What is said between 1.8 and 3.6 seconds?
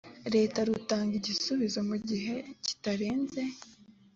mu gihe kitarenze